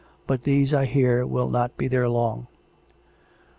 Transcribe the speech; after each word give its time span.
But 0.25 0.41
these, 0.41 0.73
I 0.73 0.85
hear, 0.85 1.27
will 1.27 1.47
not 1.51 1.77
be 1.77 1.87
there 1.87 2.09
long. 2.09 2.47